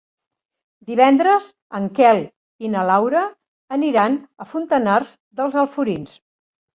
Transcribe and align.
Divendres 0.91 1.49
en 1.79 1.83
Quel 1.99 2.21
i 2.67 2.71
na 2.75 2.85
Laura 2.91 3.21
aniran 3.77 4.15
a 4.45 4.49
Fontanars 4.55 5.13
dels 5.43 5.59
Alforins. 5.65 6.17